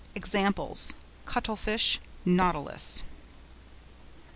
(Examples, 0.15 0.95
Cuttle 1.27 1.55
fish, 1.55 1.99
Nautilus.) 2.25 3.03